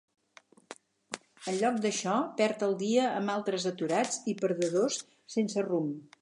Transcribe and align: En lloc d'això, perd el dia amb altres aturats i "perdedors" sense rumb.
En 1.51 1.57
lloc 1.59 1.77
d'això, 1.83 2.15
perd 2.39 2.65
el 2.69 2.73
dia 2.79 3.05
amb 3.19 3.35
altres 3.35 3.69
aturats 3.73 4.19
i 4.33 4.37
"perdedors" 4.41 4.99
sense 5.37 5.69
rumb. 5.71 6.19